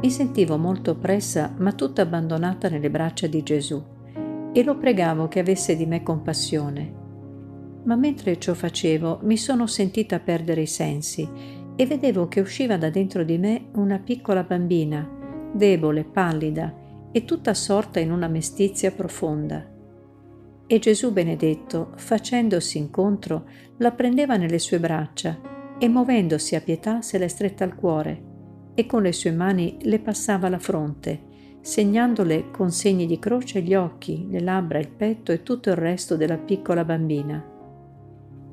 Mi 0.00 0.08
sentivo 0.08 0.56
molto 0.58 0.92
oppressa, 0.92 1.52
ma 1.56 1.72
tutta 1.72 2.02
abbandonata 2.02 2.68
nelle 2.68 2.88
braccia 2.88 3.26
di 3.26 3.42
Gesù, 3.42 3.82
e 4.52 4.62
lo 4.62 4.78
pregavo 4.78 5.26
che 5.26 5.40
avesse 5.40 5.74
di 5.74 5.86
me 5.86 6.04
compassione. 6.04 6.94
Ma 7.82 7.96
mentre 7.96 8.38
ciò 8.38 8.54
facevo, 8.54 9.18
mi 9.22 9.36
sono 9.36 9.66
sentita 9.66 10.20
perdere 10.20 10.60
i 10.60 10.68
sensi 10.68 11.28
e 11.74 11.84
vedevo 11.84 12.28
che 12.28 12.38
usciva 12.38 12.76
da 12.76 12.90
dentro 12.90 13.24
di 13.24 13.38
me 13.38 13.70
una 13.72 13.98
piccola 13.98 14.44
bambina, 14.44 15.04
debole, 15.52 16.04
pallida, 16.04 16.82
e 17.16 17.24
tutta 17.24 17.50
assorta 17.50 18.00
in 18.00 18.10
una 18.10 18.26
mestizia 18.26 18.90
profonda. 18.90 19.64
E 20.66 20.78
Gesù 20.80 21.12
benedetto, 21.12 21.92
facendosi 21.94 22.76
incontro, 22.76 23.44
la 23.76 23.92
prendeva 23.92 24.36
nelle 24.36 24.58
sue 24.58 24.80
braccia 24.80 25.38
e 25.78 25.88
muovendosi 25.88 26.56
a 26.56 26.60
pietà 26.60 27.02
se 27.02 27.18
l'è 27.18 27.28
stretta 27.28 27.62
al 27.62 27.76
cuore 27.76 28.72
e 28.74 28.84
con 28.86 29.02
le 29.02 29.12
sue 29.12 29.30
mani 29.30 29.76
le 29.82 30.00
passava 30.00 30.48
la 30.48 30.58
fronte, 30.58 31.58
segnandole 31.60 32.50
con 32.50 32.72
segni 32.72 33.06
di 33.06 33.20
croce 33.20 33.62
gli 33.62 33.76
occhi, 33.76 34.26
le 34.28 34.40
labbra, 34.40 34.80
il 34.80 34.88
petto 34.88 35.30
e 35.30 35.44
tutto 35.44 35.70
il 35.70 35.76
resto 35.76 36.16
della 36.16 36.38
piccola 36.38 36.84
bambina. 36.84 37.52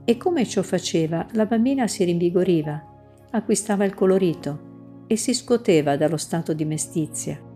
E 0.06 0.18
come 0.18 0.46
ciò 0.46 0.62
faceva, 0.62 1.26
la 1.32 1.48
bambina 1.48 1.88
si 1.88 2.04
rinvigoriva, 2.04 3.26
acquistava 3.32 3.86
il 3.86 3.96
colorito 3.96 5.06
e 5.08 5.16
si 5.16 5.34
scoteva 5.34 5.98
dallo 5.98 6.18
stato 6.18 6.54
di 6.54 6.66
mestizia. 6.66 7.50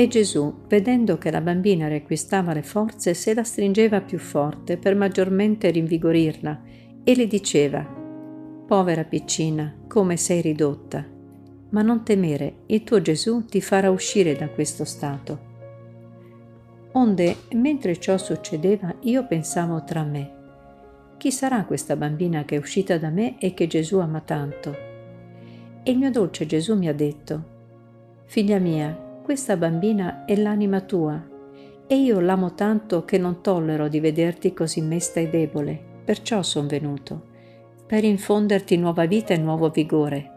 E 0.00 0.08
Gesù, 0.08 0.62
vedendo 0.66 1.18
che 1.18 1.30
la 1.30 1.42
bambina 1.42 1.86
riacquistava 1.86 2.54
le 2.54 2.62
forze, 2.62 3.12
se 3.12 3.34
la 3.34 3.44
stringeva 3.44 4.00
più 4.00 4.18
forte 4.18 4.78
per 4.78 4.94
maggiormente 4.94 5.68
rinvigorirla 5.68 6.62
e 7.04 7.14
le 7.14 7.26
diceva, 7.26 7.84
Povera 8.66 9.04
piccina, 9.04 9.76
come 9.86 10.16
sei 10.16 10.40
ridotta, 10.40 11.04
ma 11.68 11.82
non 11.82 12.02
temere, 12.02 12.60
il 12.68 12.82
tuo 12.82 13.02
Gesù 13.02 13.44
ti 13.44 13.60
farà 13.60 13.90
uscire 13.90 14.34
da 14.34 14.48
questo 14.48 14.86
stato. 14.86 15.38
Onde, 16.92 17.36
mentre 17.52 18.00
ciò 18.00 18.16
succedeva, 18.16 18.94
io 19.00 19.26
pensavo 19.26 19.84
tra 19.84 20.02
me, 20.02 20.32
chi 21.18 21.30
sarà 21.30 21.66
questa 21.66 21.94
bambina 21.94 22.46
che 22.46 22.56
è 22.56 22.58
uscita 22.58 22.96
da 22.96 23.10
me 23.10 23.38
e 23.38 23.52
che 23.52 23.66
Gesù 23.66 23.98
ama 23.98 24.22
tanto? 24.22 24.74
E 25.82 25.90
il 25.90 25.98
mio 25.98 26.10
dolce 26.10 26.46
Gesù 26.46 26.74
mi 26.74 26.88
ha 26.88 26.94
detto, 26.94 27.58
Figlia 28.24 28.58
mia, 28.58 29.08
questa 29.30 29.56
bambina 29.56 30.24
è 30.24 30.34
l'anima 30.34 30.80
tua 30.80 31.24
e 31.86 31.94
io 31.94 32.18
l'amo 32.18 32.54
tanto 32.54 33.04
che 33.04 33.16
non 33.16 33.42
tollero 33.42 33.86
di 33.86 34.00
vederti 34.00 34.52
così 34.52 34.80
mesta 34.80 35.20
e 35.20 35.28
debole, 35.28 35.80
perciò 36.04 36.42
son 36.42 36.66
venuto, 36.66 37.28
per 37.86 38.02
infonderti 38.02 38.76
nuova 38.76 39.06
vita 39.06 39.32
e 39.32 39.36
nuovo 39.36 39.68
vigore. 39.70 40.30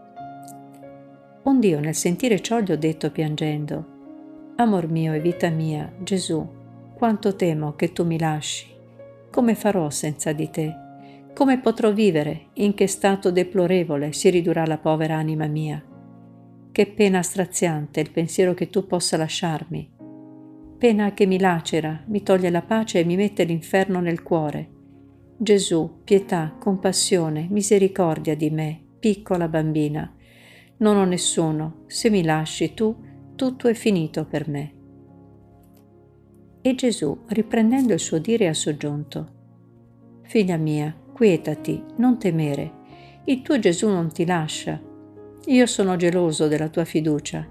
Ond'io 1.41 1.79
nel 1.79 1.95
sentire 1.95 2.39
ciò 2.39 2.59
gli 2.59 2.71
ho 2.71 2.77
detto 2.77 3.09
piangendo, 3.09 3.85
Amor 4.57 4.87
mio 4.87 5.13
e 5.13 5.19
vita 5.19 5.49
mia, 5.49 5.91
Gesù, 5.97 6.47
quanto 6.93 7.35
temo 7.35 7.73
che 7.73 7.93
tu 7.93 8.05
mi 8.05 8.19
lasci. 8.19 8.67
Come 9.31 9.55
farò 9.55 9.89
senza 9.89 10.33
di 10.33 10.51
te? 10.51 10.75
Come 11.33 11.59
potrò 11.59 11.91
vivere? 11.91 12.49
In 12.53 12.75
che 12.75 12.85
stato 12.85 13.31
deplorevole 13.31 14.11
si 14.11 14.29
ridurrà 14.29 14.67
la 14.67 14.77
povera 14.77 15.15
anima 15.15 15.47
mia? 15.47 15.83
Che 16.73 16.87
pena 16.87 17.21
straziante 17.21 17.99
il 17.99 18.09
pensiero 18.09 18.55
che 18.55 18.71
tu 18.71 18.87
possa 18.87 19.15
lasciarmi. 19.15 19.91
Pena 20.79 21.13
che 21.13 21.27
mi 21.27 21.37
lacera, 21.37 22.03
mi 22.07 22.23
toglie 22.23 22.49
la 22.49 22.63
pace 22.63 22.99
e 22.99 23.03
mi 23.03 23.15
mette 23.15 23.43
l'inferno 23.43 23.99
nel 23.99 24.23
cuore. 24.23 24.71
Gesù, 25.37 25.99
pietà, 26.03 26.55
compassione, 26.59 27.45
misericordia 27.47 28.35
di 28.35 28.49
me, 28.49 28.81
piccola 28.97 29.47
bambina. 29.47 30.15
Non 30.77 30.97
ho 30.97 31.05
nessuno, 31.05 31.83
se 31.85 32.09
mi 32.09 32.23
lasci 32.23 32.73
tu, 32.73 32.95
tutto 33.35 33.67
è 33.67 33.75
finito 33.75 34.25
per 34.25 34.49
me. 34.49 34.73
E 36.59 36.73
Gesù, 36.73 37.25
riprendendo 37.27 37.93
il 37.93 37.99
suo 37.99 38.17
dire, 38.17 38.47
ha 38.47 38.53
soggiunto, 38.55 40.21
Figlia 40.23 40.57
mia, 40.57 40.91
quietati, 41.13 41.83
non 41.97 42.17
temere, 42.17 43.21
il 43.25 43.43
tuo 43.43 43.59
Gesù 43.59 43.89
non 43.89 44.11
ti 44.11 44.25
lascia, 44.25 44.81
io 45.45 45.65
sono 45.65 45.97
geloso 45.97 46.47
della 46.47 46.69
tua 46.69 46.85
fiducia, 46.85 47.45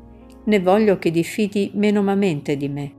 né 0.44 0.60
voglio 0.60 0.98
che 0.98 1.10
diffidi 1.10 1.72
menomamente 1.74 2.56
di 2.56 2.68
me. 2.68 2.94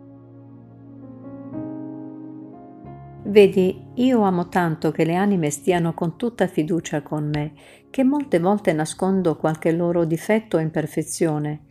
Vedi, 3.26 3.88
io 3.96 4.22
amo 4.22 4.50
tanto 4.50 4.92
che 4.92 5.04
le 5.04 5.16
anime 5.16 5.50
stiano 5.50 5.94
con 5.96 6.16
tutta 6.16 6.46
fiducia 6.46 7.02
con 7.02 7.28
me, 7.28 7.54
che 7.90 8.04
molte 8.04 8.38
volte 8.40 8.72
nascondo 8.74 9.36
qualche 9.38 9.72
loro 9.72 10.06
difetto 10.06 10.58
o 10.58 10.59
imperfezione, 10.59 11.62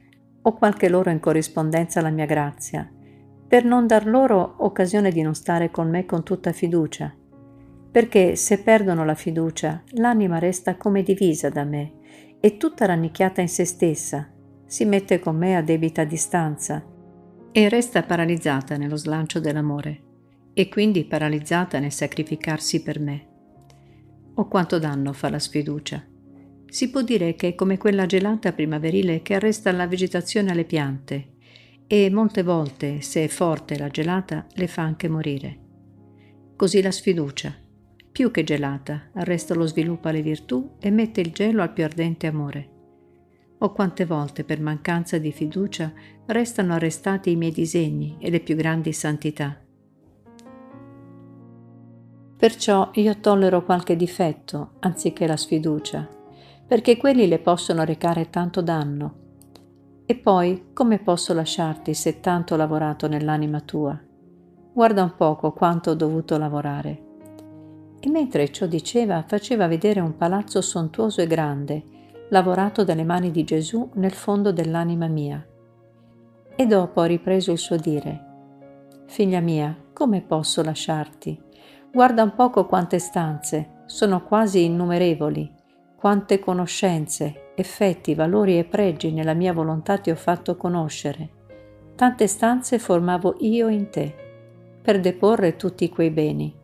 o 0.43 0.55
qualche 0.55 0.89
loro 0.89 1.11
incorrispondenza 1.11 2.01
alla 2.01 2.11
mia 2.11 2.27
grazia, 2.27 2.91
per 3.47 3.65
non 3.65 3.87
dar 3.87 4.07
loro 4.07 4.57
occasione 4.59 5.13
di 5.13 5.23
non 5.23 5.35
stare 5.35 5.71
con 5.71 5.89
me 5.89 6.05
con 6.07 6.25
tutta 6.25 6.51
fiducia. 6.51 7.15
Perché 7.93 8.35
se 8.35 8.63
perdono 8.63 9.05
la 9.05 9.15
fiducia, 9.15 9.83
l'anima 9.91 10.41
resta 10.41 10.77
come 10.77 11.03
divisa 11.03 11.49
da 11.51 11.63
me 11.63 12.01
è 12.43 12.57
tutta 12.57 12.87
rannicchiata 12.87 13.41
in 13.41 13.49
se 13.49 13.65
stessa, 13.65 14.29
si 14.67 14.85
mette 14.85 15.21
con 15.21 15.37
me 15.37 15.55
a 15.55 15.63
debita 15.63 16.03
distanza 16.03 16.85
e 17.53 17.69
resta 17.69 18.03
paralizzata 18.03 18.77
nello 18.77 18.97
slancio 18.97 19.39
dell'amore 19.39 20.03
e 20.53 20.69
quindi 20.69 21.05
paralizzata 21.05 21.79
nel 21.79 21.93
sacrificarsi 21.93 22.83
per 22.83 22.99
me. 22.99 23.29
O 24.35 24.49
quanto 24.49 24.81
danno 24.81 25.13
fa 25.13 25.31
la 25.31 25.39
sfiducia. 25.39 26.05
Si 26.67 26.91
può 26.91 27.03
dire 27.03 27.37
che 27.37 27.51
è 27.51 27.55
come 27.55 27.79
quella 27.79 28.07
gelata 28.07 28.53
primaverile 28.53 29.23
che 29.23 29.35
arresta 29.35 29.71
la 29.71 29.87
vegetazione 29.87 30.51
alle 30.51 30.65
piante 30.65 31.35
e 31.87 32.11
molte 32.11 32.43
volte, 32.43 33.03
se 33.03 33.23
è 33.23 33.29
forte 33.29 33.79
la 33.79 33.87
gelata, 33.89 34.49
le 34.55 34.67
fa 34.67 34.83
anche 34.83 35.09
morire. 35.09 35.61
Così 36.57 36.83
la 36.83 36.91
sfiducia, 36.91 37.55
più 38.13 38.31
che 38.31 38.45
gelata, 38.45 39.09
arresta 39.15 39.55
lo 39.55 39.65
sviluppo 39.65 40.09
alle 40.09 40.21
virtù 40.21 40.73
e 40.79 40.91
mette 40.91 41.23
il 41.23 41.33
gelo 41.33 41.63
al 41.63 41.73
più 41.73 41.83
ardente 41.83 42.27
amore. 42.27 42.69
O 43.59 43.73
quante 43.73 44.05
volte, 44.05 44.45
per 44.45 44.61
mancanza 44.61 45.17
di 45.17 45.33
fiducia, 45.33 45.91
restano 46.27 46.75
arrestati 46.75 47.31
i 47.31 47.37
miei 47.37 47.53
disegni 47.53 48.17
e 48.19 48.29
le 48.29 48.41
più 48.41 48.55
grandi 48.55 48.93
santità. 48.93 49.59
Perciò 52.37 52.91
io 52.95 53.19
tollero 53.21 53.65
qualche 53.65 53.97
difetto 53.97 54.73
anziché 54.81 55.27
la 55.27 55.37
sfiducia, 55.37 56.07
perché 56.67 56.99
quelli 56.99 57.27
le 57.27 57.39
possono 57.39 57.83
recare 57.83 58.29
tanto 58.29 58.61
danno. 58.61 59.21
E 60.05 60.17
poi, 60.17 60.65
come 60.75 60.99
posso 60.99 61.33
lasciarti 61.33 61.95
se 61.95 62.21
tanto 62.21 62.55
ho 62.55 62.57
lavorato 62.59 63.09
nell'anima 63.09 63.61
tua? 63.61 63.99
Guarda 64.75 65.03
un 65.03 65.15
poco 65.17 65.53
quanto 65.53 65.93
ho 65.93 65.95
dovuto 65.95 66.37
lavorare 66.37 67.11
e 68.05 68.11
mentre 68.11 68.51
ciò 68.51 68.67
diceva 68.67 69.23
faceva 69.23 69.69
vedere 69.69 70.01
un 70.01 70.17
palazzo 70.17 70.61
sontuoso 70.61 71.21
e 71.21 71.29
grande, 71.29 71.85
lavorato 72.31 72.83
dalle 72.83 73.05
mani 73.05 73.31
di 73.31 73.45
Gesù 73.45 73.89
nel 73.95 74.11
fondo 74.11 74.51
dell'anima 74.51 75.07
mia. 75.07 75.47
E 76.57 76.67
dopo 76.67 77.01
ha 77.01 77.07
ripreso 77.07 77.53
il 77.53 77.59
suo 77.59 77.77
dire, 77.77 78.31
Figlia 79.07 79.39
mia, 79.39 79.77
come 79.93 80.21
posso 80.21 80.65
lasciarti? 80.65 81.41
Guarda 81.93 82.25
un 82.25 82.35
poco 82.35 82.67
quante 82.67 82.99
stanze, 82.99 83.83
sono 83.87 84.25
quasi 84.25 84.65
innumerevoli, 84.65 85.53
quante 85.95 86.41
conoscenze, 86.41 87.53
effetti, 87.55 88.17
valori 88.17 88.59
e 88.59 88.65
pregi 88.65 89.13
nella 89.13 89.35
mia 89.35 89.53
volontà 89.53 89.99
ti 89.99 90.11
ho 90.11 90.17
fatto 90.17 90.57
conoscere. 90.57 91.31
Tante 91.95 92.27
stanze 92.27 92.81
formavo 92.81 93.37
io 93.41 93.69
in 93.69 93.91
te, 93.91 94.13
per 94.83 94.99
deporre 94.99 95.55
tutti 95.55 95.89
quei 95.89 96.11
beni 96.11 96.61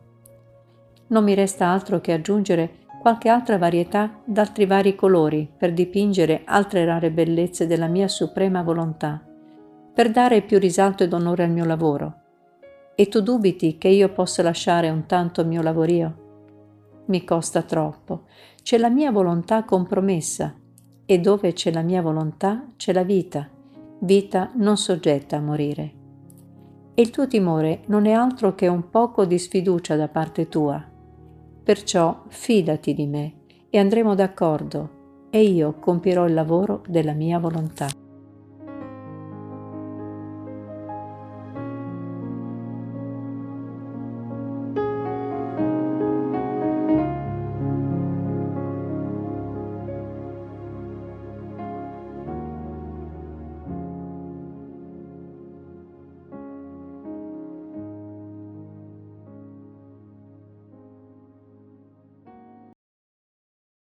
non 1.09 1.23
mi 1.23 1.33
resta 1.33 1.67
altro 1.67 2.01
che 2.01 2.13
aggiungere 2.13 2.87
qualche 2.99 3.29
altra 3.29 3.57
varietà 3.57 4.21
d'altri 4.25 4.65
vari 4.65 4.95
colori 4.95 5.49
per 5.57 5.73
dipingere 5.73 6.41
altre 6.45 6.83
rare 6.85 7.11
bellezze 7.11 7.65
della 7.65 7.87
mia 7.87 8.07
suprema 8.07 8.61
volontà, 8.61 9.23
per 9.93 10.11
dare 10.11 10.41
più 10.41 10.59
risalto 10.59 11.03
ed 11.03 11.13
onore 11.13 11.43
al 11.43 11.51
mio 11.51 11.65
lavoro. 11.65 12.13
E 12.95 13.07
tu 13.07 13.21
dubiti 13.21 13.77
che 13.77 13.87
io 13.87 14.09
possa 14.09 14.43
lasciare 14.43 14.89
un 14.89 15.05
tanto 15.05 15.41
il 15.41 15.47
mio 15.47 15.61
lavorio? 15.61 16.27
Mi 17.05 17.23
costa 17.23 17.61
troppo, 17.61 18.23
c'è 18.61 18.77
la 18.77 18.89
mia 18.89 19.11
volontà 19.11 19.63
compromessa 19.63 20.53
e 21.05 21.19
dove 21.19 21.53
c'è 21.53 21.71
la 21.71 21.81
mia 21.81 22.01
volontà 22.01 22.65
c'è 22.75 22.91
la 22.91 23.03
vita, 23.03 23.49
vita 23.99 24.51
non 24.55 24.77
soggetta 24.77 25.37
a 25.37 25.41
morire. 25.41 25.93
E 26.93 27.01
il 27.01 27.09
tuo 27.09 27.27
timore 27.27 27.83
non 27.85 28.05
è 28.05 28.11
altro 28.11 28.53
che 28.53 28.67
un 28.67 28.89
poco 28.89 29.23
di 29.25 29.39
sfiducia 29.39 29.95
da 29.95 30.09
parte 30.09 30.49
tua, 30.49 30.88
Perciò 31.69 32.23
fidati 32.29 32.95
di 32.95 33.05
me 33.05 33.33
e 33.69 33.77
andremo 33.77 34.15
d'accordo 34.15 35.27
e 35.29 35.43
io 35.43 35.75
compierò 35.75 36.25
il 36.25 36.33
lavoro 36.33 36.81
della 36.87 37.13
mia 37.13 37.37
volontà. 37.37 37.85